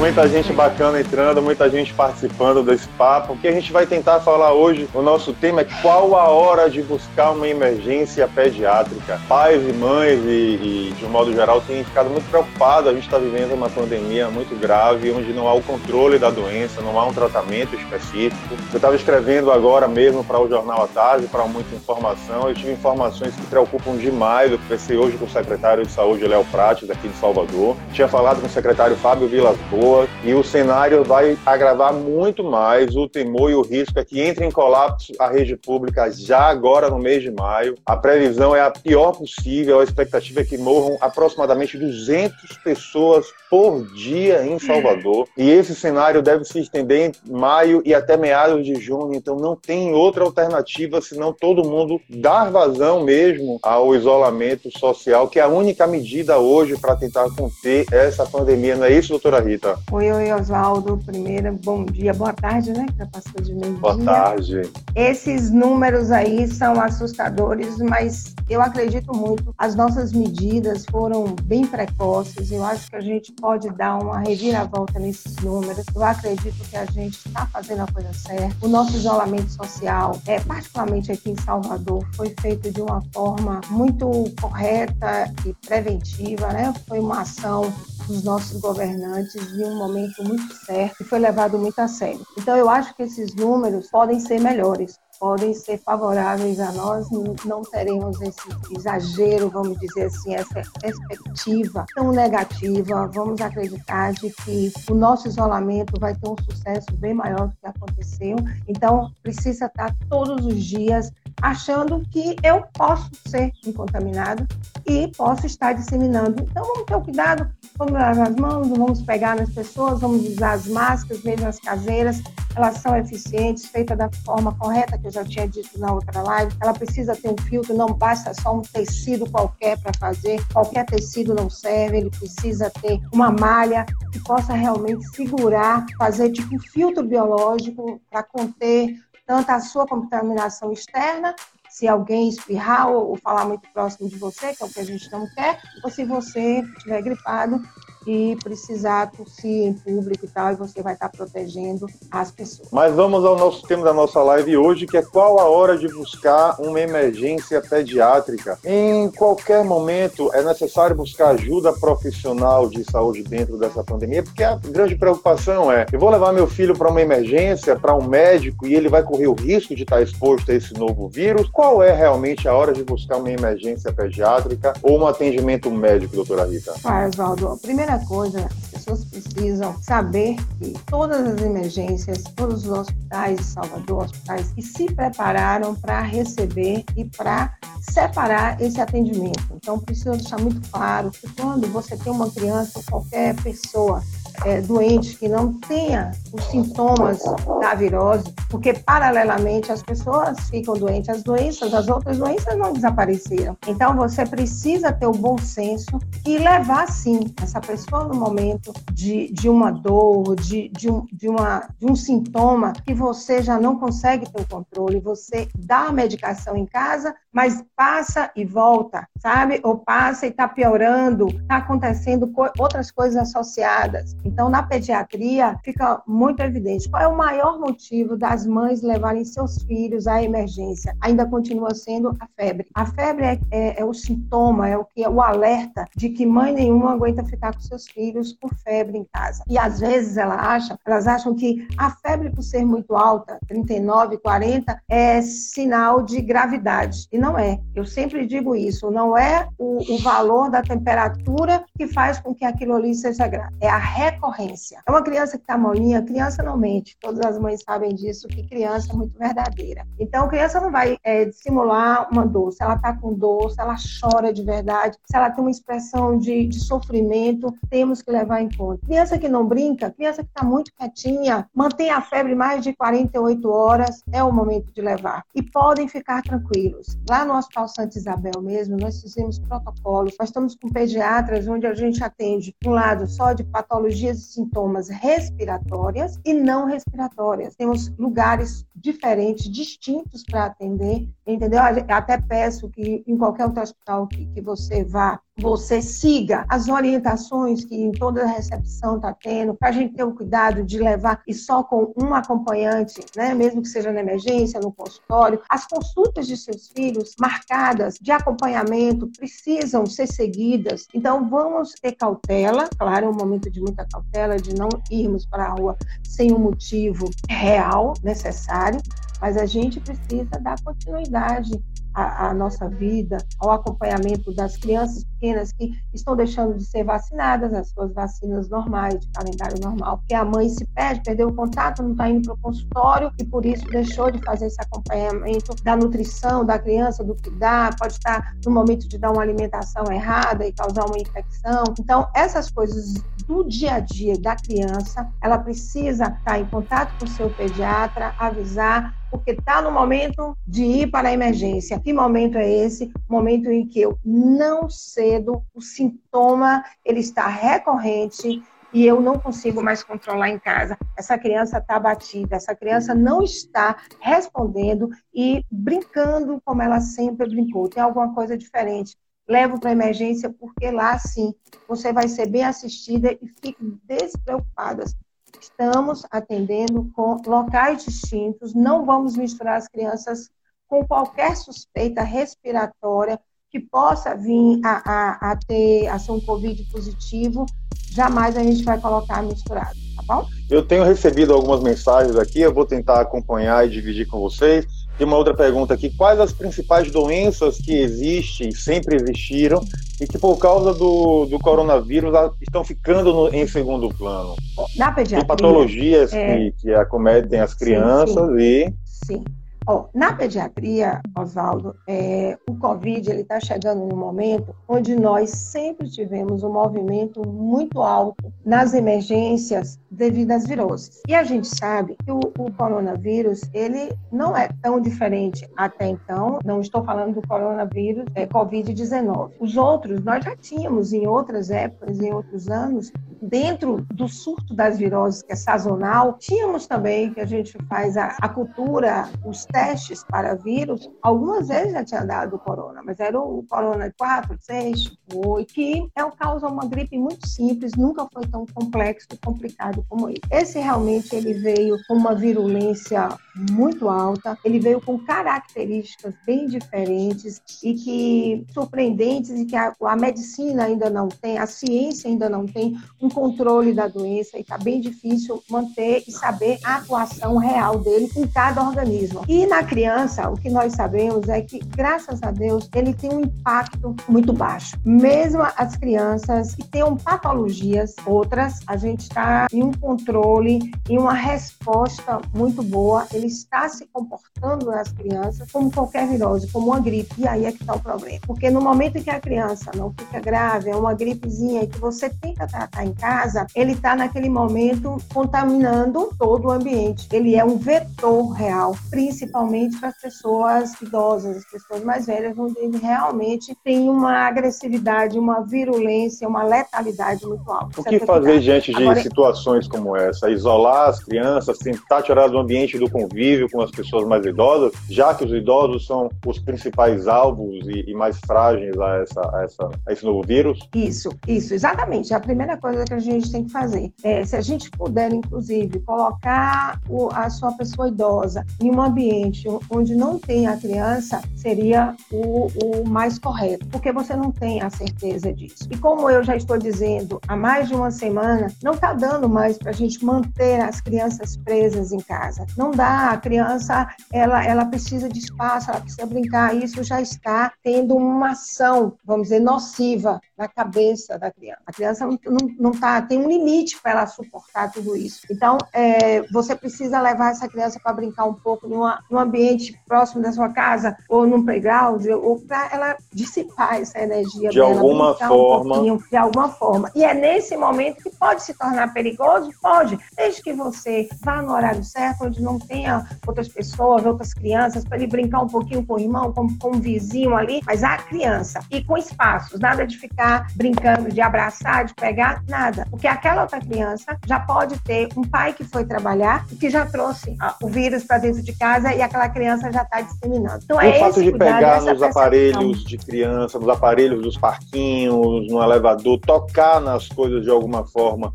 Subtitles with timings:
[0.00, 3.34] Muita gente bacana entrando, muita gente participando desse papo.
[3.34, 6.70] O que a gente vai tentar falar hoje, o nosso tema é qual a hora
[6.70, 9.20] de buscar uma emergência pediátrica.
[9.28, 12.88] Pais e mães e, e de um modo geral têm ficado muito preocupados.
[12.88, 16.80] A gente está vivendo uma pandemia muito grave, onde não há o controle da doença,
[16.80, 18.54] não há um tratamento específico.
[18.72, 22.48] Eu estava escrevendo agora mesmo para o Jornal à Tarde, para muita informação.
[22.48, 24.50] Eu tive informações que preocupam demais.
[24.50, 27.76] Eu conversei hoje com o secretário de Saúde, Léo Prates, aqui de Salvador.
[27.92, 29.89] Tinha falado com o secretário Fábio Vilas Boas
[30.22, 34.44] e o cenário vai agravar muito mais o temor e o risco é que entre
[34.44, 37.74] em colapso a rede pública já agora no mês de maio.
[37.84, 43.84] A previsão é a pior possível, a expectativa é que morram aproximadamente 200 pessoas por
[43.92, 45.26] dia em Salvador.
[45.36, 49.56] E esse cenário deve se estender em maio e até meados de junho, então não
[49.56, 55.48] tem outra alternativa senão todo mundo dar vazão mesmo ao isolamento social, que é a
[55.48, 58.76] única medida hoje para tentar conter essa pandemia.
[58.76, 59.79] Não é isso, doutora Rita?
[59.92, 60.98] Oi, oi, Oswaldo.
[61.04, 62.86] Primeiro, bom dia, boa tarde, né?
[62.92, 63.80] Que já passou de meio-dia.
[63.80, 64.62] Boa tarde.
[64.94, 69.54] Esses números aí são assustadores, mas eu acredito muito.
[69.58, 72.52] As nossas medidas foram bem precoces.
[72.52, 75.84] Eu acho que a gente pode dar uma reviravolta nesses números.
[75.94, 78.56] Eu acredito que a gente está fazendo a coisa certa.
[78.64, 84.08] O nosso isolamento social, é, particularmente aqui em Salvador, foi feito de uma forma muito
[84.40, 86.72] correta e preventiva, né?
[86.86, 87.72] Foi uma ação
[88.10, 92.26] dos nossos governantes em um momento muito certo e foi levado muito a sério.
[92.36, 97.06] Então, eu acho que esses números podem ser melhores podem ser favoráveis a nós,
[97.44, 98.40] não teremos esse
[98.74, 103.06] exagero, vamos dizer assim, essa perspectiva tão negativa.
[103.12, 107.66] Vamos acreditar de que o nosso isolamento vai ter um sucesso bem maior do que
[107.66, 108.36] aconteceu.
[108.66, 114.46] Então, precisa estar todos os dias achando que eu posso ser contaminado
[114.86, 116.42] e posso estar disseminando.
[116.42, 120.66] Então, vamos ter cuidado, vamos lavar as mãos, vamos pegar nas pessoas, vamos usar as
[120.66, 122.22] máscaras, mesmo as caseiras,
[122.54, 126.52] elas são eficientes, feitas da forma correta, que eu já tinha dito na outra live.
[126.60, 131.34] Ela precisa ter um filtro, não basta só um tecido qualquer para fazer, qualquer tecido
[131.34, 137.04] não serve, ele precisa ter uma malha que possa realmente segurar, fazer tipo um filtro
[137.04, 138.96] biológico para conter
[139.30, 141.36] tanto a sua contaminação externa,
[141.68, 144.84] se alguém espirrar ou, ou falar muito próximo de você, que é o que a
[144.84, 147.62] gente não quer, ou se você estiver gripado,
[148.06, 152.68] e precisar tossir em público e tal, e você vai estar protegendo as pessoas.
[152.72, 155.88] Mas vamos ao nosso tema da nossa live hoje, que é qual a hora de
[155.88, 158.58] buscar uma emergência pediátrica.
[158.64, 164.56] Em qualquer momento é necessário buscar ajuda profissional de saúde dentro dessa pandemia, porque a
[164.56, 168.74] grande preocupação é: eu vou levar meu filho para uma emergência, para um médico, e
[168.74, 171.48] ele vai correr o risco de estar exposto a esse novo vírus.
[171.50, 176.44] Qual é realmente a hora de buscar uma emergência pediátrica ou um atendimento médico, doutora
[176.46, 176.74] Rita?
[176.84, 177.56] Ah, Oswaldo, a
[177.90, 184.04] primeira coisa, as pessoas precisam saber que todas as emergências, todos os hospitais de Salvador,
[184.04, 189.42] hospitais que se prepararam para receber e para separar esse atendimento.
[189.52, 194.02] Então, precisa deixar muito claro que quando você tem uma criança qualquer pessoa
[194.44, 197.22] é, doente que não tenha os sintomas
[197.60, 203.56] da virose, porque paralelamente as pessoas ficam doentes, as doenças, as outras doenças não desapareceram.
[203.66, 209.32] Então você precisa ter o bom senso e levar sim essa pessoa no momento de,
[209.32, 213.78] de uma dor, de, de, um, de, uma, de um sintoma que você já não
[213.78, 219.60] consegue ter o controle, você dá a medicação em casa, mas passa e volta, sabe?
[219.62, 224.16] Ou passa e está piorando, está acontecendo co outras coisas associadas.
[224.24, 229.62] Então, na pediatria, fica muito evidente qual é o maior motivo das mães levarem seus
[229.62, 230.96] filhos à emergência.
[231.00, 232.66] Ainda continua sendo a febre.
[232.74, 236.26] A febre é, é, é o sintoma, é o que é o alerta de que
[236.26, 239.44] mãe nenhuma aguenta ficar com seus filhos com febre em casa.
[239.48, 244.18] E às vezes ela acha, elas acham que a febre por ser muito alta, 39,
[244.18, 247.06] 40, é sinal de gravidade.
[247.12, 247.60] E não é.
[247.74, 252.44] Eu sempre digo isso, não é o, o valor da temperatura que faz com que
[252.44, 253.54] aquilo ali seja grave.
[253.60, 254.82] É a recorrência.
[254.86, 256.96] É uma criança que está molinha, criança não mente.
[257.00, 259.86] Todas as mães sabem disso, que criança é muito verdadeira.
[259.98, 262.52] Então, criança não vai é, dissimular uma dor.
[262.52, 266.18] Se ela está com dor, se ela chora de verdade, se ela tem uma expressão
[266.18, 268.86] de, de sofrimento, temos que levar em conta.
[268.86, 273.48] Criança que não brinca, criança que está muito quietinha, mantém a febre mais de 48
[273.48, 275.24] horas, é o momento de levar.
[275.34, 276.98] E podem ficar tranquilos.
[277.10, 280.14] Lá no Hospital Santa Isabel mesmo, nós fizemos protocolos.
[280.16, 284.88] Nós estamos com pediatras onde a gente atende, um lado, só de patologias e sintomas
[284.88, 287.56] respiratórias e não respiratórias.
[287.56, 291.58] Temos lugares diferentes, distintos para atender, entendeu?
[291.88, 297.64] Até peço que em qualquer outro hospital que, que você vá, você siga as orientações
[297.64, 301.22] que em toda a recepção está tendo, para a gente ter o cuidado de levar
[301.26, 305.40] e só com um acompanhante, né, mesmo que seja na emergência, no consultório.
[305.48, 310.86] As consultas de seus filhos marcadas de acompanhamento precisam ser seguidas.
[310.94, 315.46] Então, vamos ter cautela, claro, é um momento de muita cautela, de não irmos para
[315.46, 318.80] a rua sem um motivo real, necessário,
[319.20, 321.50] mas a gente precisa dar continuidade
[321.94, 327.70] a, nossa vida, ao acompanhamento das crianças pequenas que estão deixando de ser vacinadas, as
[327.70, 331.92] suas vacinas normais, de calendário normal, porque a mãe se perde, perdeu o contato, não
[331.92, 336.44] está indo para o consultório e por isso deixou de fazer esse acompanhamento da nutrição
[336.44, 340.52] da criança, do que dá, pode estar no momento de dar uma alimentação errada e
[340.52, 341.64] causar uma infecção.
[341.78, 342.94] Então, essas coisas
[343.26, 348.14] do dia a dia da criança, ela precisa estar em contato com o seu pediatra,
[348.18, 351.80] avisar, porque está no momento de ir para a emergência.
[351.80, 352.92] Que momento é esse?
[353.08, 358.42] Momento em que eu não cedo, o sintoma ele está recorrente
[358.72, 360.78] e eu não consigo mais controlar em casa.
[360.96, 367.68] Essa criança está abatida, essa criança não está respondendo e brincando como ela sempre brincou.
[367.68, 368.96] Tem alguma coisa diferente.
[369.28, 371.34] Levo para emergência porque lá sim
[371.68, 374.94] você vai ser bem assistida e fique despreocupadas
[375.40, 380.30] estamos atendendo com locais distintos, não vamos misturar as crianças
[380.68, 383.18] com qualquer suspeita respiratória
[383.50, 387.44] que possa vir a, a, a ter a ser um Covid positivo,
[387.92, 390.28] jamais a gente vai colocar misturado, tá bom?
[390.48, 394.64] Eu tenho recebido algumas mensagens aqui, eu vou tentar acompanhar e dividir com vocês.
[395.00, 399.58] Tem uma outra pergunta aqui: quais as principais doenças que existem, sempre existiram,
[399.98, 404.36] e que por causa do, do coronavírus estão ficando no, em segundo plano?
[404.76, 405.20] Na pediatria.
[405.20, 406.36] Tem patologias é...
[406.36, 408.42] que, que acometem as crianças sim, sim.
[408.42, 408.74] e.
[408.84, 409.24] Sim.
[409.72, 416.42] Oh, na pediatria, Oswaldo, é, o Covid está chegando no momento onde nós sempre tivemos
[416.42, 421.00] um movimento muito alto nas emergências devido às viroses.
[421.06, 426.40] E a gente sabe que o, o coronavírus ele não é tão diferente até então.
[426.44, 429.34] Não estou falando do coronavírus é, Covid-19.
[429.38, 434.78] Os outros nós já tínhamos em outras épocas, em outros anos, dentro do surto das
[434.78, 440.04] viroses que é sazonal, tínhamos também que a gente faz a, a cultura, os testes
[440.04, 445.54] para vírus, algumas vezes já tinha dado corona, mas era o corona 4, 6, 8,
[445.54, 450.08] que é o causa uma gripe muito simples, nunca foi tão complexo e complicado como
[450.08, 450.20] esse.
[450.30, 453.08] Esse realmente ele veio com uma virulência
[453.50, 459.96] muito alta, ele veio com características bem diferentes e que surpreendentes e que a, a
[459.96, 464.56] medicina ainda não tem, a ciência ainda não tem um controle da doença e está
[464.56, 469.24] bem difícil manter e saber a atuação real dele em cada organismo.
[469.28, 473.20] E na criança, o que nós sabemos é que, graças a Deus, ele tem um
[473.20, 474.76] impacto muito baixo.
[474.84, 481.14] Mesmo as crianças que tenham patologias, outras, a gente está em um controle, em uma
[481.14, 483.06] resposta muito boa.
[483.12, 487.14] Ele está se comportando nas crianças como qualquer virose, como uma gripe.
[487.18, 488.20] E aí é que está o problema.
[488.26, 492.10] Porque no momento em que a criança não fica grave, é uma gripezinha que você
[492.10, 497.08] tenta tratar em casa, ele está naquele momento contaminando todo o ambiente.
[497.12, 502.58] Ele é um vetor real, principalmente para as pessoas idosas, as pessoas mais velhas, onde
[502.58, 507.80] ele realmente tem uma agressividade, uma virulência, uma letalidade muito alta.
[507.80, 510.30] O que fazer diante de Agora, situações como essa?
[510.30, 515.14] Isolar as crianças, tentar tirar do ambiente do convívio com as pessoas mais idosas, já
[515.14, 519.68] que os idosos são os principais alvos e, e mais frágeis a, essa, a, essa,
[519.86, 520.58] a esse novo vírus?
[520.74, 522.12] Isso, isso, exatamente.
[522.12, 523.92] A primeira coisa que a gente tem que fazer.
[524.02, 529.46] É, se a gente puder, inclusive, colocar o, a sua pessoa idosa em um ambiente
[529.70, 534.68] onde não tem a criança, seria o, o mais correto, porque você não tem a
[534.70, 535.68] certeza disso.
[535.70, 539.56] E como eu já estou dizendo há mais de uma semana, não está dando mais
[539.56, 542.44] para a gente manter as crianças presas em casa.
[542.56, 546.56] Não dá, a criança ela, ela precisa de espaço, ela precisa brincar.
[546.56, 551.60] Isso já está tendo uma ação, vamos dizer, nociva na cabeça da criança.
[551.66, 555.20] A criança não, não, não tá, tem um limite para ela suportar tudo isso.
[555.30, 560.22] Então, é, você precisa levar essa criança para brincar um pouco numa, num ambiente próximo
[560.22, 565.14] da sua casa, ou num playground, ou para ela dissipar essa energia de dela, alguma
[565.14, 565.80] forma.
[565.80, 566.90] Um de alguma forma.
[566.94, 569.50] E é nesse momento que pode se tornar perigoso?
[569.60, 574.84] Pode, desde que você vá no horário certo, onde não tenha outras pessoas, outras crianças,
[574.84, 577.98] para ele brincar um pouquinho com o irmão, com, com o vizinho ali, mas a
[577.98, 578.60] criança.
[578.70, 583.42] E com espaços, nada de ficar brincando, de abraçar, de pegar, nada contaminada, porque aquela
[583.42, 587.68] outra criança já pode ter um pai que foi trabalhar e que já trouxe o
[587.68, 590.60] vírus para dentro de casa e aquela criança já está disseminando.
[590.64, 595.62] Então, é o fato de pegar nos aparelhos de criança, nos aparelhos dos parquinhos, no
[595.62, 598.32] elevador, tocar nas coisas de alguma forma,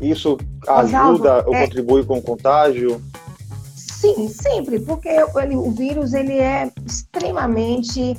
[0.00, 0.36] isso
[0.68, 1.64] ajuda ou é...
[1.64, 3.00] contribui com o contágio?
[3.74, 8.16] Sim, sempre, porque ele, o vírus ele é extremamente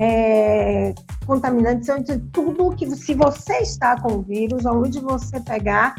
[0.00, 0.94] é,
[1.26, 1.90] contaminante.
[1.90, 5.94] Então, tudo que, se você está com o vírus, onde você pegar,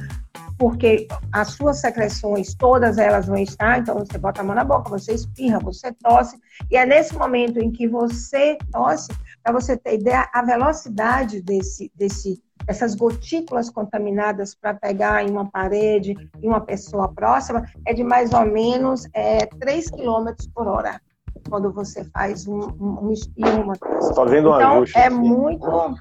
[0.57, 4.89] porque as suas secreções, todas elas vão estar, então você bota a mão na boca,
[4.89, 6.37] você espirra, você tosse,
[6.71, 9.09] e é nesse momento em que você tosse,
[9.43, 15.49] para você ter ideia, a velocidade desse, desse essas gotículas contaminadas para pegar em uma
[15.49, 20.99] parede, em uma pessoa próxima, é de mais ou menos é, 3 km por hora,
[21.47, 23.13] quando você faz um, um,
[23.79, 24.13] coisa.
[24.13, 24.97] Fazendo um então, ajuste.
[24.97, 25.99] É muito,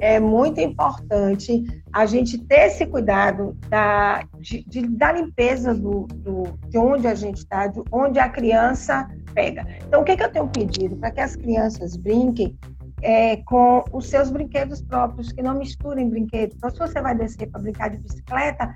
[0.00, 6.58] é muito importante a gente ter esse cuidado da, de, de da limpeza do, do,
[6.68, 9.66] de onde a gente está, de onde a criança pega.
[9.86, 10.96] Então, o que, que eu tenho pedido?
[10.96, 12.58] Para que as crianças brinquem
[13.02, 16.56] é, com os seus brinquedos próprios, que não misturem brinquedos.
[16.56, 18.74] Então, se você vai descer para brincar de bicicleta,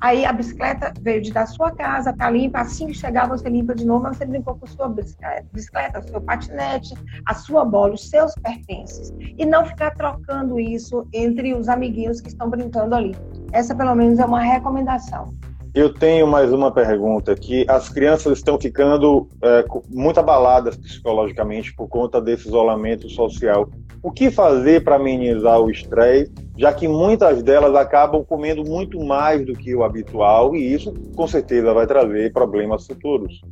[0.00, 3.74] aí a bicicleta veio de da sua casa, tá limpa, assim que chegar você limpa
[3.74, 9.12] de novo, você brincou com sua bicicleta, seu patinete, a sua bola, os seus pertences.
[9.38, 13.14] E não ficar trocando isso entre os amiguinhos que estão brincando ali.
[13.52, 15.34] Essa, pelo menos, é uma recomendação.
[15.76, 17.66] Eu tenho mais uma pergunta aqui.
[17.68, 23.68] As crianças estão ficando é, muito abaladas psicologicamente por conta desse isolamento social.
[24.02, 29.44] O que fazer para amenizar o estresse, já que muitas delas acabam comendo muito mais
[29.44, 33.42] do que o habitual e isso, com certeza, vai trazer problemas futuros?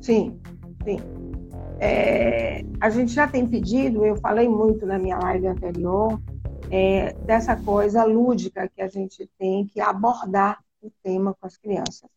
[0.00, 0.38] Sim,
[0.84, 0.98] sim.
[1.80, 6.20] É, a gente já tem pedido, eu falei muito na minha live anterior,
[6.70, 12.08] é, dessa coisa lúdica que a gente tem que abordar o tema com as crianças.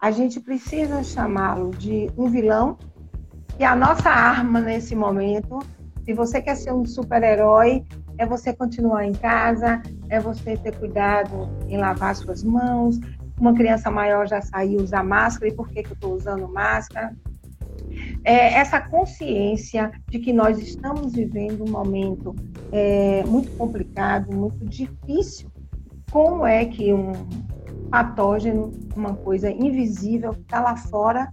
[0.00, 2.76] A gente precisa chamá-lo de um vilão,
[3.58, 5.58] e a nossa arma nesse momento,
[6.04, 7.84] se você quer ser um super-herói,
[8.18, 12.98] é você continuar em casa, é você ter cuidado em lavar suas mãos.
[13.40, 17.16] Uma criança maior já saiu usar máscara, e por que, que eu estou usando máscara?
[18.24, 22.34] É essa consciência de que nós estamos vivendo um momento
[22.72, 25.50] é, muito complicado, muito difícil.
[26.10, 27.12] Como é que um,
[27.88, 31.32] patógeno, uma coisa invisível está lá fora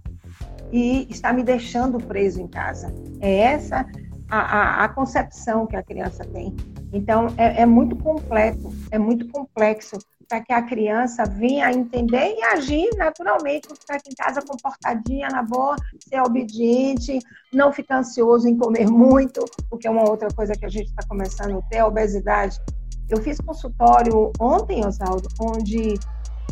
[0.72, 2.92] e está me deixando preso em casa.
[3.20, 3.86] É essa
[4.28, 6.54] a, a, a concepção que a criança tem.
[6.92, 12.34] Então, é, é muito completo, é muito complexo para que a criança venha a entender
[12.36, 17.18] e agir naturalmente, ficar aqui em casa comportadinha, na boa, ser obediente,
[17.52, 21.06] não ficar ansioso em comer muito, porque é uma outra coisa que a gente está
[21.08, 22.60] começando a ter, a obesidade.
[23.08, 25.94] Eu fiz consultório ontem, Oswaldo, onde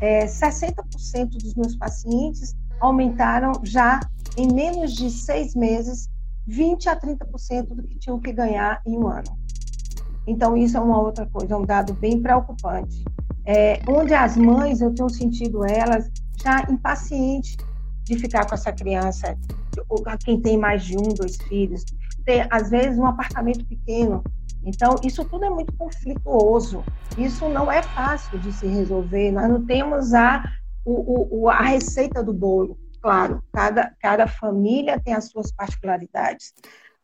[0.00, 4.00] é, 60% dos meus pacientes aumentaram já
[4.36, 6.08] em menos de seis meses
[6.46, 9.43] 20 a 30% do que tinham que ganhar em um ano.
[10.26, 13.04] Então, isso é uma outra coisa, é um dado bem preocupante.
[13.46, 16.10] É, onde as mães, eu tenho sentido elas
[16.42, 17.56] já impacientes
[18.04, 19.36] de ficar com essa criança,
[19.88, 21.84] ou quem tem mais de um, dois filhos,
[22.24, 24.22] ter, às vezes, um apartamento pequeno,
[24.64, 26.82] então, isso tudo é muito conflituoso.
[27.18, 29.30] Isso não é fácil de se resolver.
[29.30, 30.42] Nós não temos a,
[30.84, 32.78] o, o, a receita do bolo.
[33.00, 36.54] Claro, cada, cada família tem as suas particularidades,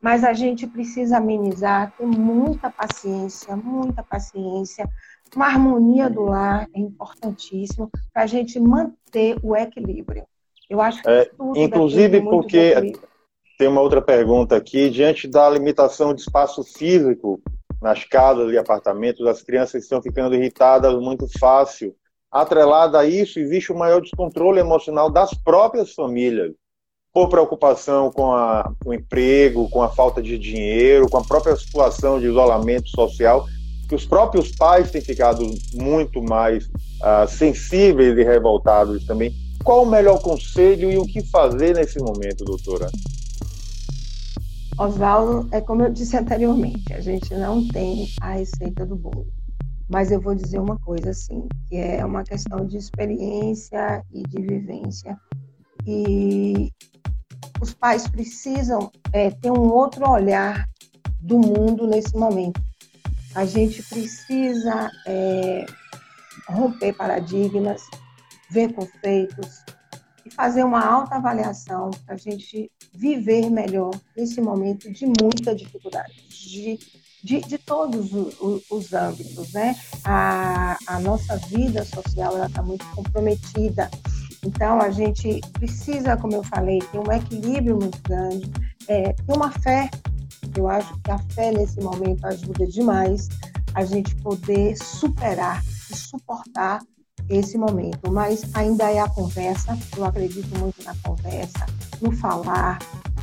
[0.01, 4.89] mas a gente precisa amenizar, ter muita paciência, muita paciência.
[5.35, 10.25] Uma harmonia do lar é importantíssimo para a gente manter o equilíbrio.
[10.69, 12.93] Eu acho que é, inclusive porque
[13.57, 14.89] tem uma outra pergunta aqui.
[14.89, 17.39] Diante da limitação de espaço físico
[17.81, 21.95] nas casas e apartamentos, as crianças estão ficando irritadas muito fácil.
[22.31, 26.53] Atrelada a isso, existe um maior descontrole emocional das próprias famílias,
[27.13, 32.19] por preocupação com a, o emprego, com a falta de dinheiro, com a própria situação
[32.19, 33.45] de isolamento social,
[33.87, 39.33] que os próprios pais têm ficado muito mais uh, sensíveis e revoltados também.
[39.63, 42.87] Qual o melhor conselho e o que fazer nesse momento, doutora?
[44.79, 49.27] Oswaldo, é como eu disse anteriormente, a gente não tem a receita do bolo.
[49.89, 54.41] Mas eu vou dizer uma coisa assim, que é uma questão de experiência e de
[54.41, 55.17] vivência.
[55.85, 56.71] E
[57.59, 60.67] os pais precisam é, ter um outro olhar
[61.19, 62.61] do mundo nesse momento.
[63.35, 65.65] A gente precisa é,
[66.49, 67.81] romper paradigmas,
[68.49, 69.63] ver conceitos
[70.25, 76.27] e fazer uma alta avaliação para a gente viver melhor nesse momento de muita dificuldade,
[76.29, 76.77] de
[77.23, 79.75] de, de todos os, os, âmbitos, né?
[80.03, 83.89] A, a nossa vida social está muito comprometida.
[84.45, 88.51] Então, a gente precisa, como eu falei, ter um equilíbrio muito grande,
[88.87, 89.89] é, ter uma fé.
[90.57, 93.29] Eu acho que a fé, nesse momento, ajuda demais
[93.73, 96.81] a gente poder superar e suportar
[97.29, 98.11] esse momento.
[98.11, 101.65] Mas ainda é a conversa, eu acredito muito na conversa,
[102.01, 102.79] no falar,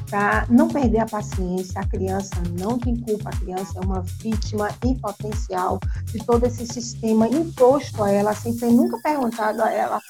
[0.08, 1.80] para não perder a paciência.
[1.80, 6.66] A criança não tem culpa, a criança é uma vítima em potencial de todo esse
[6.66, 10.00] sistema imposto a ela, sem ter nunca perguntado a ela.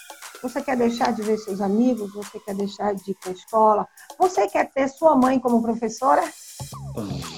[0.42, 2.12] Você quer deixar de ver seus amigos?
[2.14, 3.88] Você quer deixar de ir para a escola?
[4.18, 6.22] Você quer ter sua mãe como professora?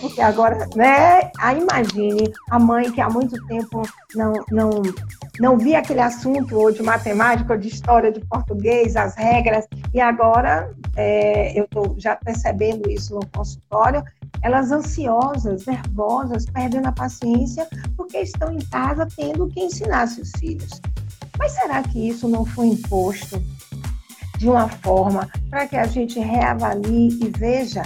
[0.00, 1.30] Porque agora, né?
[1.38, 3.82] Aí imagine a mãe que há muito tempo
[4.14, 4.70] não, não,
[5.38, 10.00] não via aquele assunto ou de matemática, ou de história, de português, as regras, e
[10.00, 14.02] agora é, eu estou já percebendo isso no consultório,
[14.42, 20.80] elas ansiosas, nervosas, perdendo a paciência, porque estão em casa tendo que ensinar seus filhos.
[21.40, 23.42] Mas será que isso não foi imposto
[24.38, 27.82] de uma forma para que a gente reavalie e veja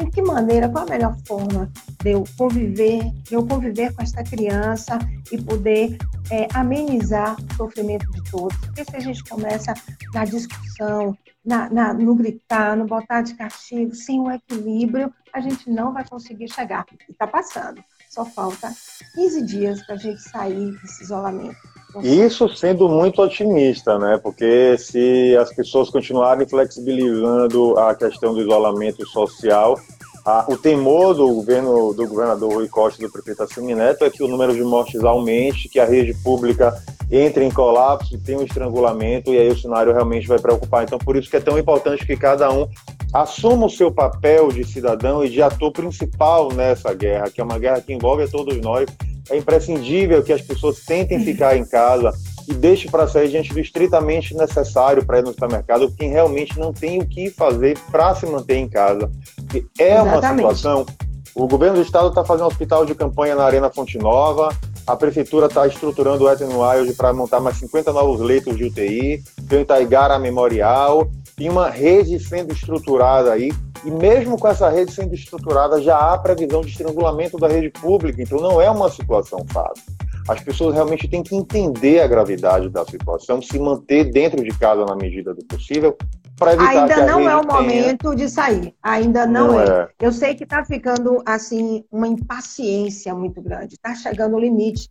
[0.00, 1.70] em que maneira, qual a melhor forma
[2.02, 4.98] de eu conviver, de eu conviver com esta criança
[5.30, 5.96] e poder
[6.30, 8.56] é, amenizar o sofrimento de todos.
[8.58, 9.72] Porque se a gente começa
[10.12, 15.70] na discussão, na, na, no gritar, no botar de castigo, sem o equilíbrio, a gente
[15.70, 16.84] não vai conseguir chegar.
[17.08, 17.80] E está passando.
[18.16, 18.72] Só falta
[19.14, 21.54] 15 dias para a gente sair desse isolamento.
[22.02, 24.18] Isso sendo muito otimista, né?
[24.22, 29.78] Porque se as pessoas continuarem flexibilizando a questão do isolamento social,
[30.24, 34.22] a, o temor do governo do governador Rui Costa e do prefeito Assemineto é que
[34.22, 36.74] o número de mortes aumente, que a rede pública
[37.10, 40.84] entre em colapso, tenha um estrangulamento e aí o cenário realmente vai preocupar.
[40.84, 42.66] Então, por isso que é tão importante que cada um
[43.12, 47.58] assuma o seu papel de cidadão e de ator principal nessa guerra, que é uma
[47.58, 48.86] guerra que envolve a todos nós
[49.30, 52.12] é imprescindível que as pessoas tentem ficar em casa
[52.48, 56.72] e deixem para sair diante do estritamente necessário para ir no supermercado, quem realmente não
[56.72, 59.10] tem o que fazer para se manter em casa.
[59.36, 60.44] Porque é Exatamente.
[60.44, 60.86] uma situação.
[61.34, 64.48] O governo do estado está fazendo um hospital de campanha na Arena Fonte Nova,
[64.86, 69.22] a prefeitura está estruturando o Ethan Wild para montar mais 50 novos leitos de UTI,
[69.48, 73.50] tem o Itaigara Memorial, tem uma rede sendo estruturada aí
[73.84, 78.22] e mesmo com essa rede sendo estruturada, já há previsão de estrangulamento da rede pública,
[78.22, 79.84] então não é uma situação fácil.
[80.28, 84.84] As pessoas realmente têm que entender a gravidade da situação, se manter dentro de casa
[84.84, 85.96] na medida do possível,
[86.44, 87.60] Ainda não é o tenha...
[87.60, 88.74] momento de sair.
[88.82, 89.64] Ainda não, não é.
[89.64, 89.88] é.
[90.00, 93.74] Eu sei que está ficando assim uma impaciência muito grande.
[93.74, 94.90] Está chegando o limite.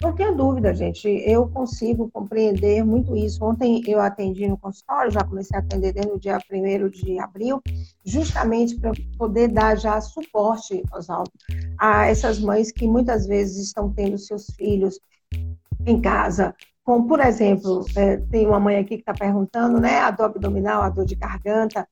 [0.00, 3.42] Não tenha dúvida, gente, eu consigo compreender muito isso.
[3.42, 7.62] Ontem eu atendi no consultório, já comecei a atender desde o dia 1 de abril,
[8.04, 11.30] justamente para poder dar já suporte, Oswaldo,
[11.78, 15.00] a essas mães que muitas vezes estão tendo seus filhos
[15.86, 16.54] em casa
[16.86, 20.82] com, por exemplo, é, tem uma mãe aqui que está perguntando, né, a dor abdominal,
[20.82, 21.86] a dor de garganta,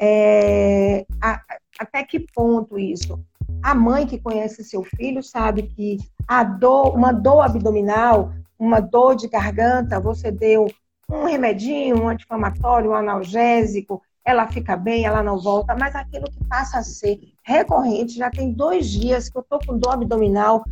[0.00, 1.40] é, a,
[1.78, 3.24] até que ponto isso?
[3.62, 9.14] A mãe que conhece seu filho sabe que a dor, uma dor abdominal, uma dor
[9.14, 10.66] de garganta, você deu
[11.08, 16.42] um remedinho, um anti-inflamatório, um analgésico, ela fica bem, ela não volta, mas aquilo que
[16.48, 20.64] passa a ser recorrente, já tem dois dias que eu tô com dor abdominal,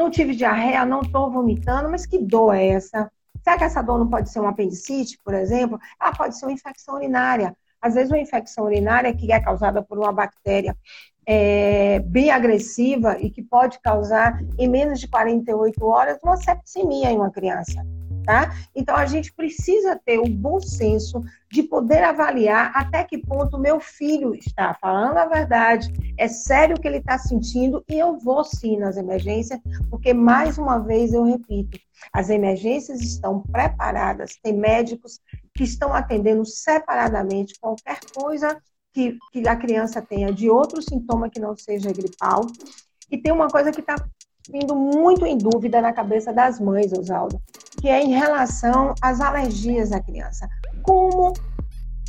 [0.00, 3.12] não tive diarreia, não estou vomitando, mas que dor é essa?
[3.44, 5.78] Será que essa dor não pode ser uma apendicite, por exemplo?
[5.98, 7.54] Ah, pode ser uma infecção urinária.
[7.80, 10.76] Às vezes, uma infecção urinária que é causada por uma bactéria
[11.26, 17.16] é, bem agressiva e que pode causar, em menos de 48 horas, uma septicemia em
[17.16, 17.84] uma criança.
[18.24, 18.54] Tá?
[18.74, 23.80] Então, a gente precisa ter o bom senso de poder avaliar até que ponto meu
[23.80, 28.44] filho está falando a verdade, é sério o que ele está sentindo e eu vou
[28.44, 31.78] sim nas emergências, porque, mais uma vez, eu repito,
[32.12, 35.18] as emergências estão preparadas, tem médicos
[35.54, 38.60] que estão atendendo separadamente qualquer coisa
[38.92, 42.46] que, que a criança tenha de outro sintoma que não seja gripal.
[43.10, 43.96] E tem uma coisa que está
[44.48, 47.40] vindo muito em dúvida na cabeça das mães, Oswaldo,
[47.80, 50.48] que é em relação às alergias da criança.
[50.82, 51.32] Como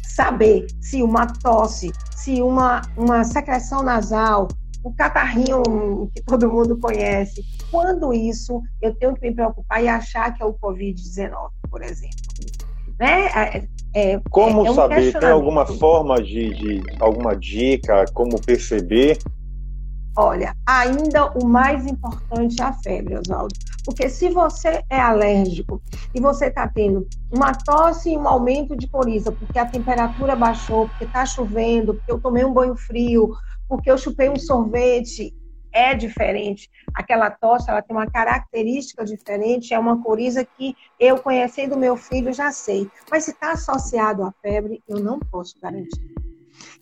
[0.03, 4.47] saber se uma tosse, se uma, uma secreção nasal,
[4.83, 10.33] o catarrinho que todo mundo conhece, quando isso eu tenho que me preocupar e achar
[10.33, 11.31] que é o Covid-19,
[11.69, 12.17] por exemplo.
[12.99, 13.27] Né?
[13.27, 15.17] É, é, como é um saber?
[15.19, 18.05] Tem alguma forma de, de alguma dica?
[18.13, 19.17] Como perceber?
[20.15, 23.55] Olha, ainda o mais importante é a febre, Oswaldo.
[23.85, 25.81] Porque se você é alérgico
[26.13, 30.87] e você está tendo uma tosse e um aumento de coriza, porque a temperatura baixou,
[30.89, 33.33] porque está chovendo, porque eu tomei um banho frio,
[33.69, 35.33] porque eu chupei um sorvete,
[35.71, 36.69] é diferente.
[36.93, 42.33] Aquela tosse, ela tem uma característica diferente, é uma coriza que eu, conhecendo meu filho,
[42.33, 42.89] já sei.
[43.09, 46.30] Mas se está associado à febre, eu não posso garantir.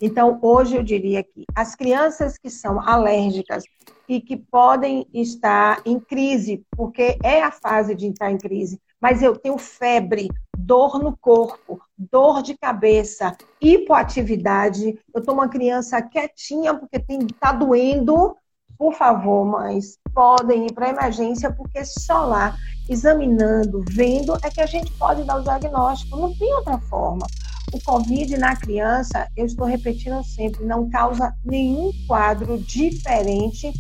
[0.02, 3.64] Então, hoje eu diria que as crianças que são alérgicas
[4.08, 9.22] e que podem estar em crise, porque é a fase de entrar em crise, mas
[9.22, 16.74] eu tenho febre, dor no corpo, dor de cabeça, hipoatividade, eu estou uma criança quietinha
[16.74, 18.36] porque está doendo,
[18.78, 22.56] por favor, mães, podem ir para a emergência, porque só lá,
[22.90, 27.28] examinando, vendo, é que a gente pode dar o diagnóstico, não tem outra forma.
[27.72, 33.72] O Covid na criança, eu estou repetindo sempre, não causa nenhum quadro diferente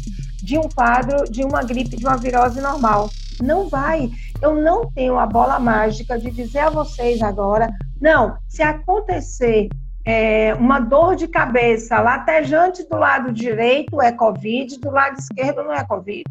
[0.44, 3.10] de um quadro de uma gripe, de uma virose normal.
[3.42, 4.10] Não vai.
[4.42, 9.70] Eu não tenho a bola mágica de dizer a vocês agora, não, se acontecer
[10.06, 15.74] é, uma dor de cabeça latejante do lado direito é Covid, do lado esquerdo não
[15.74, 16.26] é Covid.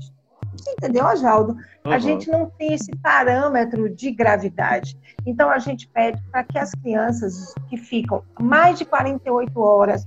[0.58, 1.52] Você entendeu, Ajaldo?
[1.84, 1.92] Uhum.
[1.92, 4.98] A gente não tem esse parâmetro de gravidade.
[5.24, 10.06] Então, a gente pede para que as crianças que ficam mais de 48 horas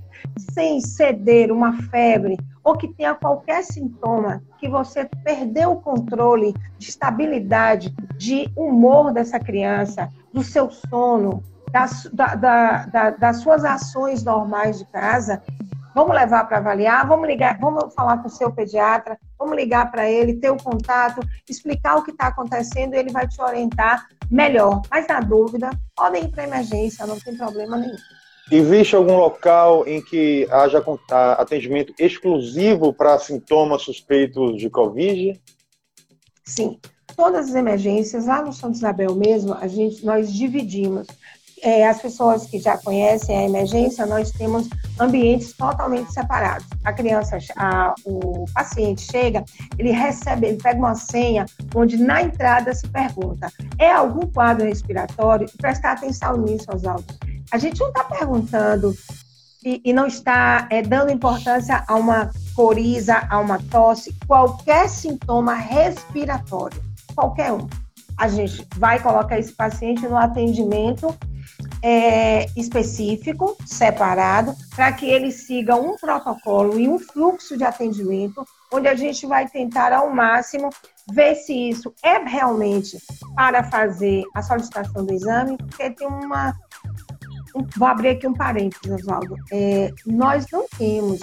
[0.52, 6.88] sem ceder uma febre ou que tenha qualquer sintoma que você perdeu o controle de
[6.88, 14.22] estabilidade, de humor dessa criança, do seu sono, das, da, da, da, das suas ações
[14.22, 15.42] normais de casa,
[15.94, 20.10] vamos levar para avaliar, vamos ligar, vamos falar com o seu pediatra, vamos ligar para
[20.10, 24.82] ele, ter o contato, explicar o que está acontecendo e ele vai te orientar melhor.
[24.90, 27.96] Mas na dúvida, podem ir para emergência, não tem problema nenhum.
[28.50, 30.82] Existe algum local em que haja
[31.38, 35.40] atendimento exclusivo para sintomas suspeitos de Covid?
[36.44, 36.78] Sim.
[37.16, 41.06] Todas as emergências, lá no Santa Isabel mesmo, a gente, nós dividimos
[41.62, 46.66] é, as pessoas que já conhecem a emergência, nós temos ambientes totalmente separados.
[46.84, 49.44] A criança, a, o paciente chega,
[49.78, 55.48] ele recebe, ele pega uma senha onde na entrada se pergunta: é algum quadro respiratório?
[55.56, 57.04] Prestar atenção nisso, Oswaldo.
[57.52, 58.92] A gente não está perguntando
[59.64, 65.54] e, e, não está é, dando importância a uma coriza, a uma tosse, qualquer sintoma
[65.54, 66.82] respiratório,
[67.14, 67.68] qualquer um.
[68.18, 71.16] A gente vai colocar esse paciente no atendimento
[71.82, 78.86] é, específico, separado, para que ele siga um protocolo e um fluxo de atendimento, onde
[78.86, 80.70] a gente vai tentar ao máximo
[81.12, 82.96] ver se isso é realmente
[83.34, 86.54] para fazer a solicitação do exame, porque tem uma.
[87.54, 89.34] Um, vou abrir aqui um parênteses, Oswaldo.
[89.52, 91.20] É, nós não temos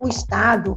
[0.00, 0.74] o Estado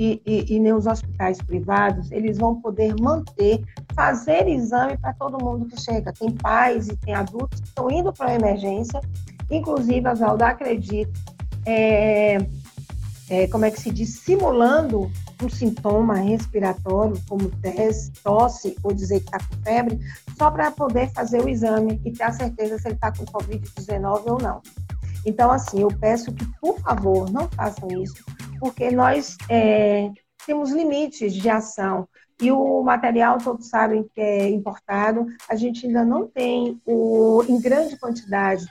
[0.00, 3.62] e, e, e nem os hospitais privados, eles vão poder manter
[3.94, 6.10] fazer exame para todo mundo que chega.
[6.10, 8.98] Tem pais e tem adultos que estão indo para a emergência,
[9.50, 11.12] inclusive, Oswaldo, acredito,
[11.66, 12.38] é,
[13.28, 17.50] é, como é que se diz, simulando um sintoma respiratório, como
[18.22, 20.00] tosse ou dizer que está com febre,
[20.38, 24.22] só para poder fazer o exame e ter a certeza se ele está com Covid-19
[24.26, 24.62] ou não.
[25.26, 28.24] Então, assim, eu peço que, por favor, não façam isso,
[28.60, 30.10] porque nós é,
[30.46, 32.06] temos limites de ação.
[32.40, 37.60] E o material, todos sabem que é importado, a gente ainda não tem o, em
[37.60, 38.64] grande quantidade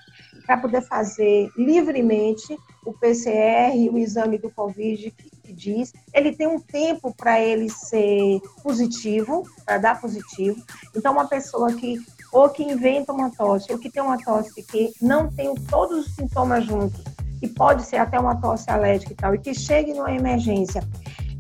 [0.46, 5.94] para poder fazer livremente o PCR o exame do Covid que diz.
[6.12, 10.60] Ele tem um tempo para ele ser positivo, para dar positivo.
[10.96, 12.00] Então, uma pessoa que
[12.32, 16.16] ou que inventa uma tosse, ou que tem uma tosse que não tem todos os
[16.16, 17.04] sintomas juntos,
[17.42, 20.84] e pode ser até uma tosse alérgica e tal, e que chegue numa emergência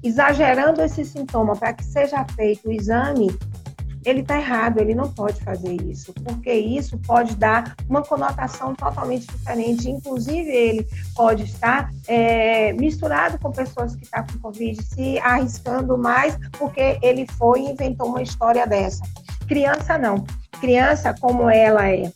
[0.01, 3.37] exagerando esse sintoma para que seja feito o exame,
[4.05, 9.27] ele está errado, ele não pode fazer isso, porque isso pode dar uma conotação totalmente
[9.27, 9.89] diferente.
[9.89, 15.97] Inclusive, ele pode estar é, misturado com pessoas que estão tá com Covid, se arriscando
[15.97, 19.03] mais, porque ele foi e inventou uma história dessa.
[19.47, 20.23] Criança, não.
[20.61, 22.09] Criança, como ela é,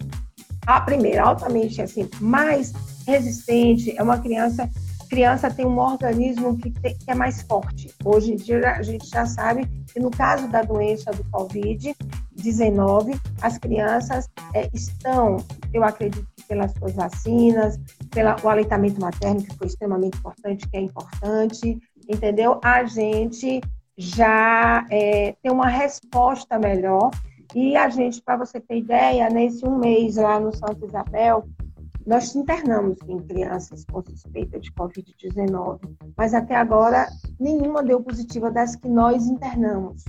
[0.65, 2.71] a primeira, altamente assim, mais
[3.05, 4.69] resistente, é uma criança
[5.13, 7.93] criança tem um organismo que, tem, que, é mais forte.
[8.03, 13.59] Hoje em dia, a gente já sabe que no caso da doença do Covid-19, as
[13.59, 15.37] crianças é, estão,
[15.71, 20.81] eu acredito que pelas suas vacinas, pelo aleitamento materno, que foi extremamente importante, que é
[20.81, 22.59] importante, entendeu?
[22.63, 23.61] A gente
[23.95, 27.11] já é, tem uma resposta melhor.
[27.53, 31.45] E a gente, para você ter ideia, nesse um mês lá no Santa Isabel,
[32.05, 35.79] nós internamos em crianças com suspeita de Covid-19,
[36.17, 37.07] mas até agora
[37.39, 40.03] nenhuma deu positiva das que nós internamos,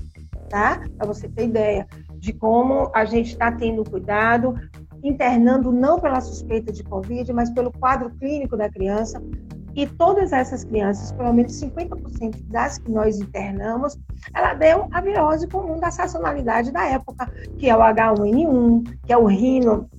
[0.49, 0.83] tá?
[0.97, 4.55] Para você ter ideia de como a gente está tendo cuidado,
[5.03, 9.23] internando não pela suspeita de Covid, mas pelo quadro clínico da criança,
[9.77, 13.99] E todas essas crianças, pelo menos 50% das que nós internamos,
[14.33, 17.27] ela deu a virose comum da sazonalidade da época,
[17.59, 19.91] que é o H1N1, que é o rino,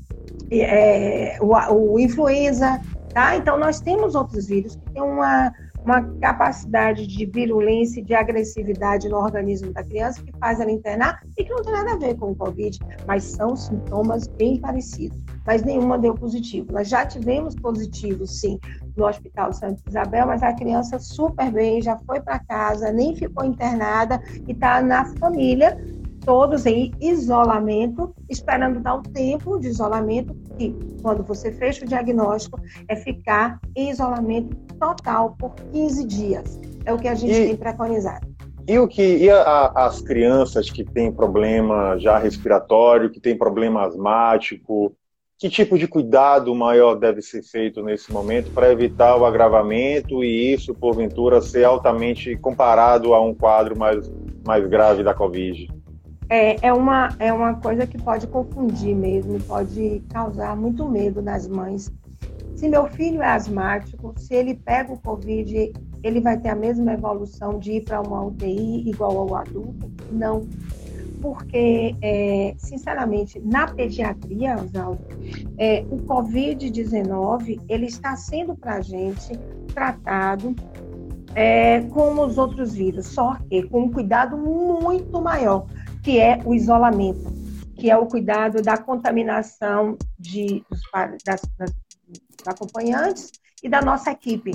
[0.52, 1.54] é, o,
[1.94, 2.82] o influenza,
[3.14, 3.36] tá?
[3.36, 5.52] Então, nós temos outros vírus que têm uma,
[5.84, 11.44] uma capacidade de virulência de agressividade no organismo da criança que faz ela internar e
[11.44, 15.18] que não tem nada a ver com o Covid, mas são sintomas bem parecidos.
[15.46, 16.72] Mas nenhuma deu positivo.
[16.72, 18.60] Nós já tivemos positivo, sim,
[18.98, 23.46] no Hospital Santa Isabel, mas a criança super bem, já foi para casa, nem ficou
[23.46, 25.78] internada e está na família,
[26.26, 32.60] todos em isolamento, esperando dar um tempo de isolamento, que quando você fecha o diagnóstico,
[32.88, 36.60] é ficar em isolamento total por 15 dias.
[36.84, 38.28] É o que a gente e, tem preconizado.
[38.68, 43.86] E o que e a, as crianças que têm problema já respiratório, que têm problema
[43.86, 44.96] asmático,
[45.38, 50.54] que tipo de cuidado maior deve ser feito nesse momento para evitar o agravamento e
[50.54, 54.12] isso, porventura, ser altamente comparado a um quadro mais,
[54.46, 55.68] mais grave da Covid?
[56.30, 61.48] É, é, uma, é uma coisa que pode confundir mesmo, pode causar muito medo nas
[61.48, 61.92] mães
[62.56, 66.94] se meu filho é asmático, se ele pega o Covid, ele vai ter a mesma
[66.94, 69.92] evolução de ir para uma UTI igual ao adulto?
[70.10, 70.48] Não.
[71.22, 75.02] Porque, é, sinceramente, na pediatria, Oswaldo,
[75.58, 79.38] é, o Covid-19, ele está sendo para a gente
[79.74, 80.56] tratado
[81.34, 85.66] é, como os outros vírus, só que com um cuidado muito maior,
[86.06, 87.34] que é o isolamento,
[87.76, 90.80] que é o cuidado da contaminação de, dos,
[91.26, 91.74] das, das
[92.46, 93.32] acompanhantes
[93.64, 94.52] e da nossa equipe,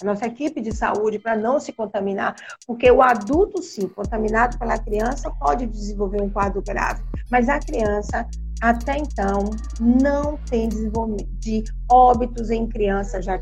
[0.00, 2.34] a nossa equipe de saúde, para não se contaminar,
[2.66, 8.26] porque o adulto, sim, contaminado pela criança, pode desenvolver um quadro grave, mas a criança,
[8.62, 13.38] até então, não tem desenvolvimento de óbitos em criança, já,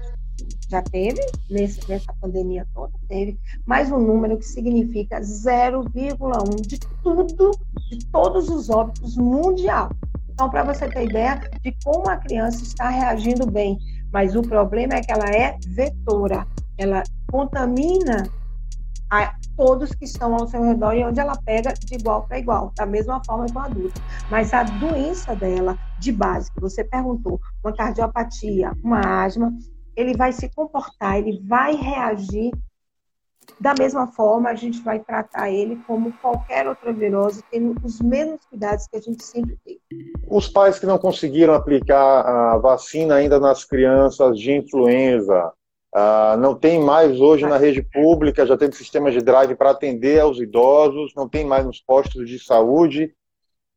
[0.68, 7.51] já teve, nesse, nessa pandemia toda, teve, mas um número que significa 0,1 de tudo,
[7.90, 9.90] de todos os óbitos mundial.
[10.31, 13.79] Então, para você ter ideia de como a criança está reagindo bem.
[14.11, 16.46] Mas o problema é que ela é vetora.
[16.79, 18.29] Ela contamina
[19.11, 22.72] a todos que estão ao seu redor e onde ela pega de igual para igual,
[22.75, 24.03] da mesma forma que o adulto.
[24.31, 29.53] Mas a doença dela, de base, que você perguntou, uma cardiopatia, uma asma,
[29.94, 32.51] ele vai se comportar, ele vai reagir
[33.62, 38.44] da mesma forma, a gente vai tratar ele como qualquer outra virose, tendo os mesmos
[38.46, 39.79] cuidados que a gente sempre tem.
[40.29, 45.53] Os pais que não conseguiram aplicar a vacina ainda nas crianças de influenza,
[45.94, 50.20] Uh, não tem mais hoje na rede pública, já tem sistema de drive para atender
[50.20, 53.14] aos idosos, não tem mais nos postos de saúde.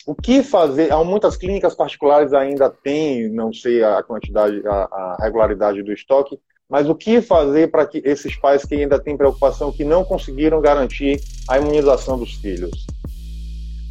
[0.07, 0.93] O que fazer?
[0.93, 6.39] Há muitas clínicas particulares ainda têm, não sei a quantidade, a, a regularidade do estoque,
[6.69, 10.61] mas o que fazer para que esses pais que ainda têm preocupação, que não conseguiram
[10.61, 12.85] garantir a imunização dos filhos?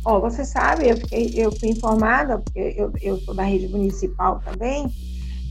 [0.06, 4.40] Oh, você sabe, eu, fiquei, eu fui informada, porque eu, eu sou da rede municipal
[4.44, 4.86] também,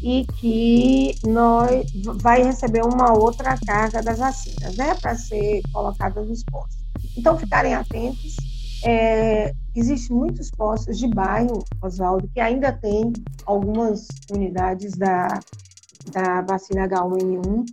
[0.04, 1.86] e que nós
[2.22, 6.84] vai receber uma outra carga das vacinas, né, para ser colocadas nos postos.
[7.18, 8.36] Então, ficarem atentos.
[8.86, 13.12] É, Existem muitos postos de bairro, Oswaldo, que ainda tem
[13.44, 15.40] algumas unidades da
[16.12, 17.66] da vacina H1N1.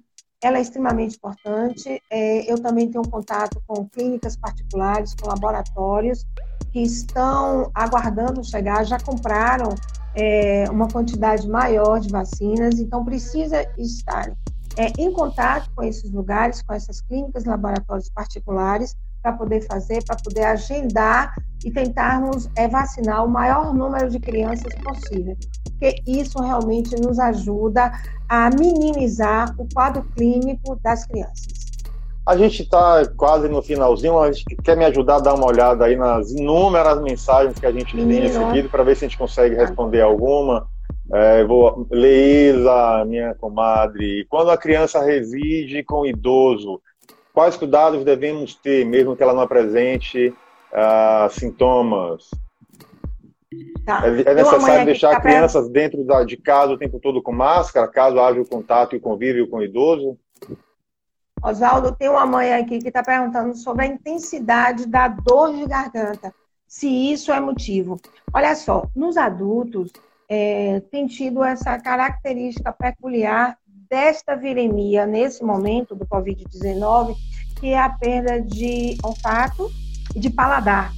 [0.42, 2.02] Ela é extremamente importante.
[2.10, 6.24] É, eu também tenho contato com clínicas particulares, com laboratórios
[6.72, 9.74] que estão aguardando chegar, já compraram
[10.14, 14.32] é, uma quantidade maior de vacinas, então precisa estar
[14.76, 20.16] é, em contato com esses lugares, com essas clínicas, laboratórios particulares, para poder fazer, para
[20.16, 26.94] poder agendar e tentarmos é, vacinar o maior número de crianças possível, porque isso realmente
[27.00, 27.92] nos ajuda
[28.28, 31.60] a minimizar o quadro clínico das crianças.
[32.26, 35.96] A gente está quase no finalzinho, gente quer me ajudar a dar uma olhada aí
[35.96, 38.20] nas inúmeras mensagens que a gente Menino.
[38.20, 40.68] tem recebido para ver se a gente consegue responder alguma.
[41.12, 46.80] É, vou, Leísa, minha comadre, quando a criança reside com o idoso,
[47.32, 50.34] quais cuidados devemos ter, mesmo que ela não apresente
[50.72, 52.30] uh, sintomas?
[53.84, 54.02] Tá.
[54.06, 55.72] É, é necessário deixar tá crianças pra...
[55.72, 59.48] dentro da, de casa o tempo todo com máscara, caso haja o contato e convívio
[59.48, 60.16] com o idoso?
[61.42, 66.32] Oswaldo, tem uma mãe aqui que está perguntando sobre a intensidade da dor de garganta,
[66.66, 67.98] se isso é motivo.
[68.32, 69.90] Olha só, nos adultos,
[70.28, 73.58] é, tem tido essa característica peculiar
[73.90, 77.16] desta viremia nesse momento do Covid-19,
[77.58, 79.68] que é a perda de olfato
[80.14, 80.92] e de paladar.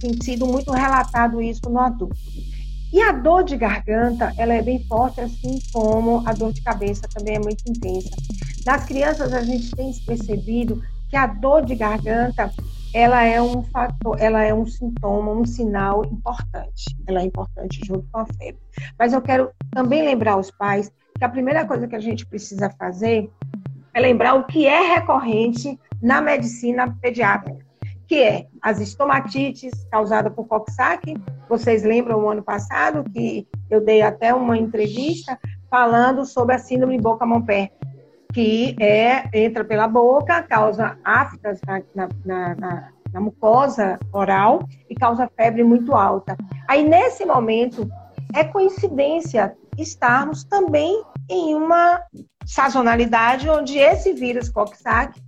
[0.00, 2.16] Tem sido muito relatado isso no adulto.
[2.92, 7.02] E a dor de garganta, ela é bem forte, assim como a dor de cabeça
[7.14, 8.10] também é muito intensa.
[8.66, 12.50] Nas crianças, a gente tem percebido que a dor de garganta,
[12.92, 16.96] ela é um fator, ela é um sintoma, um sinal importante.
[17.06, 18.58] Ela é importante junto com a febre.
[18.98, 22.70] Mas eu quero também lembrar os pais que a primeira coisa que a gente precisa
[22.70, 23.30] fazer
[23.92, 27.66] é lembrar o que é recorrente na medicina pediátrica,
[28.06, 31.20] que é as estomatites causadas por Coxsackie.
[31.48, 36.98] Vocês lembram o ano passado que eu dei até uma entrevista falando sobre a síndrome
[37.00, 37.72] boca-mão-pé,
[38.32, 41.82] que é, entra pela boca, causa aftas na,
[42.24, 46.36] na, na, na mucosa oral e causa febre muito alta.
[46.68, 47.90] Aí, nesse momento,
[48.34, 52.02] é coincidência estarmos também em uma
[52.46, 55.20] sazonalidade onde esse vírus Coxsackie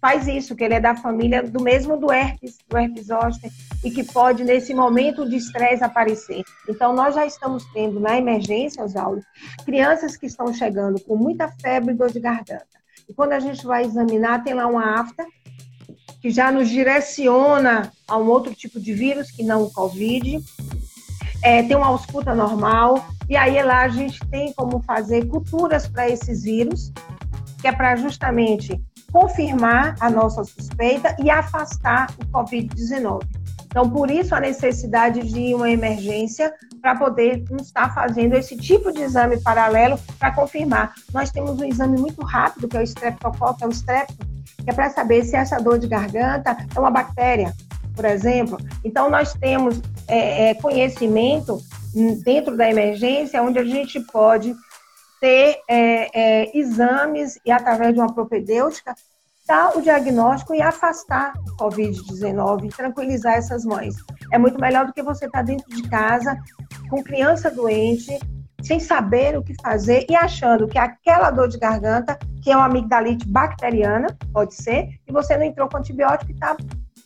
[0.00, 3.50] faz isso, que ele é da família do mesmo do herpes, do herpes zoster,
[3.84, 6.44] e que pode, nesse momento de estresse, aparecer.
[6.68, 9.22] Então, nós já estamos tendo na emergência, Oswaldo,
[9.64, 12.66] crianças que estão chegando com muita febre e dor de garganta.
[13.08, 15.26] E quando a gente vai examinar, tem lá uma afta
[16.20, 20.38] que já nos direciona a um outro tipo de vírus, que não o Covid.
[21.42, 26.08] É, tem uma ausculta normal, e aí lá a gente tem como fazer culturas para
[26.08, 26.92] esses vírus,
[27.60, 33.22] que é para justamente confirmar a nossa suspeita e afastar o Covid-19.
[33.66, 39.02] Então, por isso a necessidade de uma emergência para poder estar fazendo esse tipo de
[39.02, 40.94] exame paralelo para confirmar.
[41.12, 44.26] Nós temos um exame muito rápido, que é o streptococcus, é o strepto,
[44.64, 47.52] que é para saber se essa dor de garganta é uma bactéria,
[47.94, 48.58] por exemplo.
[48.82, 51.60] Então, nós temos é, é, conhecimento
[52.24, 54.54] dentro da emergência, onde a gente pode
[55.20, 58.94] ter é, é, exames e, através de uma propedêutica,
[59.46, 63.96] dar o diagnóstico e afastar o Covid-19 e tranquilizar essas mães.
[64.30, 66.38] É muito melhor do que você estar tá dentro de casa
[66.90, 68.18] com criança doente,
[68.62, 72.66] sem saber o que fazer e achando que aquela dor de garganta, que é uma
[72.66, 76.56] amigdalite bacteriana, pode ser, e você não entrou com antibiótico e está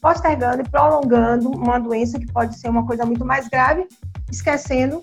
[0.00, 3.86] postergando e prolongando uma doença que pode ser uma coisa muito mais grave,
[4.32, 5.00] esquecendo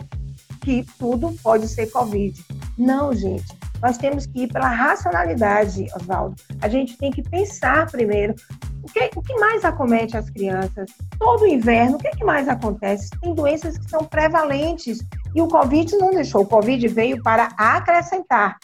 [0.62, 2.44] que tudo pode ser Covid.
[2.78, 3.58] Não, gente.
[3.82, 6.36] Nós temos que ir pela racionalidade, Oswaldo.
[6.62, 8.36] A gente tem que pensar primeiro
[8.84, 10.90] o que, o que mais acomete as crianças.
[11.18, 13.10] Todo inverno, o que, que mais acontece?
[13.22, 15.00] Tem doenças que são prevalentes
[15.34, 16.42] e o Covid não deixou.
[16.42, 18.58] O Covid veio para acrescentar.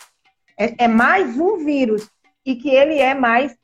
[0.59, 2.09] É, é mais um vírus
[2.45, 3.55] e que ele é mais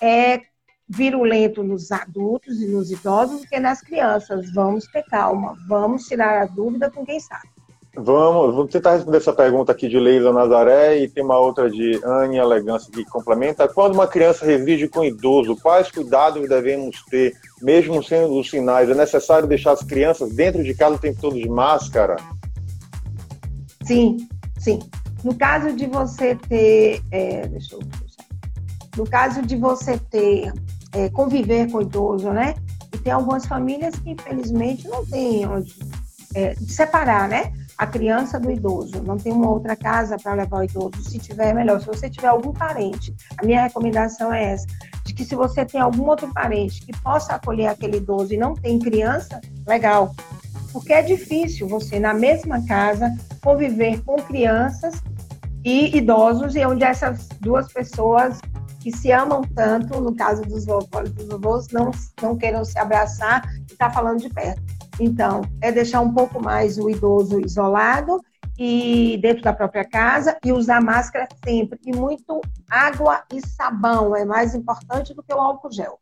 [0.00, 0.42] é,
[0.90, 4.52] virulento nos adultos e nos idosos do que nas crianças.
[4.52, 7.48] Vamos ter calma, vamos tirar a dúvida com quem sabe.
[7.94, 12.00] Vamos, vou tentar responder essa pergunta aqui de Leila Nazaré e tem uma outra de
[12.04, 13.68] Anne Elegância que complementa.
[13.68, 18.88] Quando uma criança reside com idoso, quais cuidados devemos ter, mesmo sendo os sinais?
[18.88, 22.16] É necessário deixar as crianças dentro de casa o tempo todo de máscara?
[23.84, 24.78] Sim, sim.
[25.24, 27.80] No caso de você ter, é, deixa eu
[28.96, 30.52] no caso de você ter
[30.92, 32.54] é, conviver com o idoso, né?
[32.92, 35.74] E tem algumas famílias que infelizmente não têm onde
[36.34, 37.52] é, separar, né?
[37.76, 41.02] A criança do idoso, não tem uma outra casa para levar o idoso.
[41.02, 41.80] Se tiver, é melhor.
[41.80, 44.66] Se você tiver algum parente, a minha recomendação é essa:
[45.04, 48.54] de que se você tem algum outro parente que possa acolher aquele idoso e não
[48.54, 50.14] tem criança, legal.
[50.72, 55.00] Porque é difícil você, na mesma casa, conviver com crianças
[55.64, 58.40] e idosos, e onde essas duas pessoas
[58.80, 61.90] que se amam tanto, no caso dos vovós, dos vovôs, não,
[62.22, 64.62] não queiram se abraçar e estar tá falando de perto.
[64.98, 68.20] Então, é deixar um pouco mais o idoso isolado
[68.58, 71.78] e dentro da própria casa e usar máscara sempre.
[71.84, 75.98] E muito água e sabão é mais importante do que o álcool gel.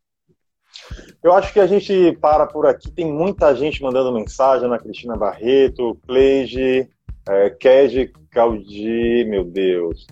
[1.22, 2.90] Eu acho que a gente para por aqui.
[2.90, 6.88] Tem muita gente mandando mensagem, Ana Cristina Barreto, Cleide,
[7.28, 10.06] é, Ked Caldi, meu Deus.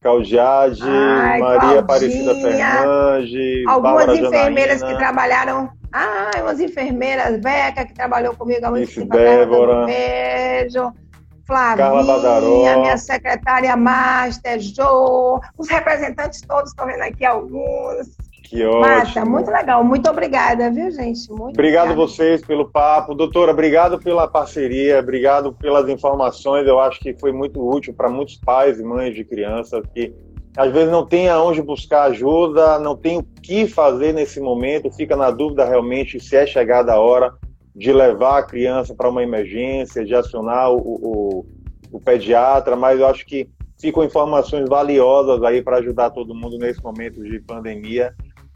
[0.00, 4.98] Claudiade, Maria Claudinha, Aparecida Fernandes, algumas Bárbara enfermeiras Janaína.
[4.98, 5.70] que trabalharam.
[5.92, 9.08] Ai, umas enfermeiras, Beca, que trabalhou comigo há muito tempo.
[9.16, 9.82] Débora.
[9.82, 10.92] Um beijo.
[11.46, 18.08] Flavinha, minha secretária Master, Jo, os representantes todos, estão vendo aqui alguns.
[18.48, 19.26] Que ótimo.
[19.26, 19.84] Muito legal.
[19.84, 21.28] Muito obrigada, viu, gente?
[21.28, 21.94] Muito obrigado obrigada.
[21.94, 23.14] vocês pelo papo.
[23.14, 26.66] Doutora, obrigado pela parceria, obrigado pelas informações.
[26.66, 30.14] Eu acho que foi muito útil para muitos pais e mães de crianças que
[30.56, 35.14] às vezes não tem aonde buscar ajuda, não tem o que fazer nesse momento, fica
[35.14, 37.34] na dúvida realmente se é chegada a hora
[37.76, 41.46] de levar a criança para uma emergência, de acionar o, o,
[41.92, 46.82] o pediatra, mas eu acho que ficam informações valiosas aí para ajudar todo mundo nesse
[46.82, 48.12] momento de pandemia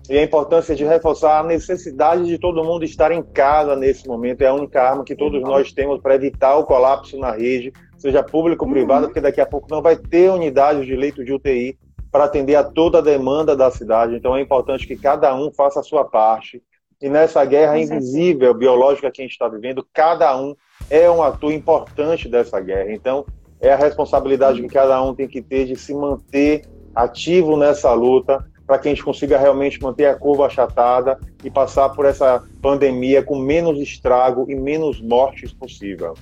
[0.08, 4.42] e a importância de reforçar a necessidade de todo mundo estar em casa nesse momento.
[4.42, 8.22] É a única arma que todos nós temos para evitar o colapso na rede, seja
[8.22, 9.08] público ou privado, uhum.
[9.08, 11.78] porque daqui a pouco não vai ter unidade de leito de UTI
[12.10, 14.16] para atender a toda a demanda da cidade.
[14.16, 16.62] Então é importante que cada um faça a sua parte.
[17.00, 20.54] E nessa guerra invisível, biológica que a gente está vivendo, cada um
[20.90, 22.92] é um ator importante dessa guerra.
[22.92, 23.24] Então
[23.60, 26.62] é a responsabilidade que cada um tem que ter de se manter
[26.94, 31.90] ativo nessa luta para que a gente consiga realmente manter a curva achatada e passar
[31.90, 36.14] por essa pandemia com menos estrago e menos mortes possível.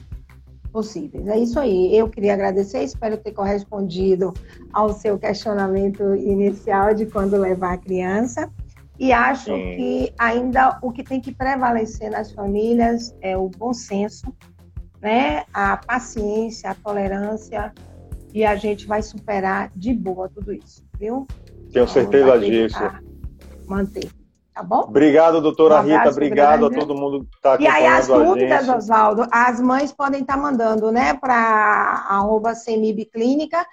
[0.72, 1.26] Possíveis.
[1.26, 1.97] É isso aí.
[1.97, 4.32] Eu queria agradecer, espero ter correspondido
[4.72, 8.51] ao seu questionamento inicial de quando levar a criança.
[8.99, 9.76] E acho Sim.
[9.76, 14.26] que ainda o que tem que prevalecer nas famílias é o bom senso,
[15.01, 15.45] né?
[15.55, 17.72] a paciência, a tolerância,
[18.32, 21.26] e a gente vai superar de boa tudo isso, viu?
[21.73, 22.79] Tenho certeza disso.
[23.66, 24.11] Manter.
[24.53, 24.81] Tá bom?
[24.81, 26.11] Obrigado, doutora um Rita.
[26.11, 26.77] Obrigado grande.
[26.77, 30.35] a todo mundo que está acompanhando E aí, as dúvidas, Oswaldo, as mães podem estar
[30.35, 32.53] tá mandando, né, para arroba
[33.12, 33.64] Clínica,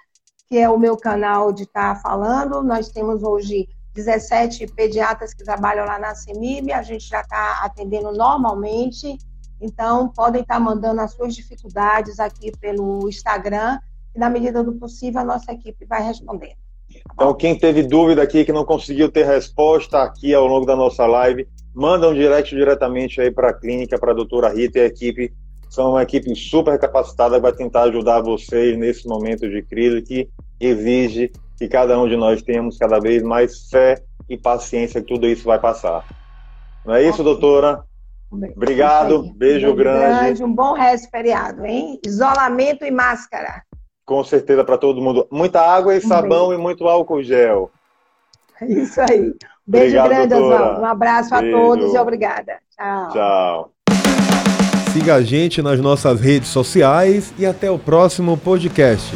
[0.48, 2.62] que é o meu canal de estar tá falando.
[2.62, 8.12] Nós temos hoje 17 pediatras que trabalham lá na CEMIB, a gente já está atendendo
[8.12, 9.18] normalmente.
[9.60, 13.80] Então, podem estar tá mandando as suas dificuldades aqui pelo Instagram,
[14.14, 16.67] e na medida do possível a nossa equipe vai respondendo.
[17.12, 21.06] Então, quem teve dúvida aqui, que não conseguiu ter resposta aqui ao longo da nossa
[21.06, 24.86] live, manda um direct diretamente aí para a clínica, para a doutora Rita e a
[24.86, 25.32] equipe.
[25.68, 30.28] São uma equipe super capacitada que vai tentar ajudar vocês nesse momento de crise que
[30.60, 35.26] exige que cada um de nós tenhamos cada vez mais fé e paciência que tudo
[35.26, 36.04] isso vai passar.
[36.86, 37.84] Não é isso, doutora?
[38.30, 40.20] Obrigado, beijo grande.
[40.20, 40.44] grande.
[40.44, 41.98] Um bom resto feriado, hein?
[42.04, 43.62] Isolamento e máscara.
[44.08, 45.28] Com certeza para todo mundo.
[45.30, 47.70] Muita água e sabão e muito álcool gel.
[48.66, 49.34] Isso aí.
[49.66, 50.80] Beijo Obrigado, grande, Oswaldo.
[50.80, 51.56] Um abraço Beijo.
[51.56, 52.56] a todos e obrigada.
[52.74, 53.08] Tchau.
[53.10, 53.72] Tchau.
[54.94, 59.14] Siga a gente nas nossas redes sociais e até o próximo podcast.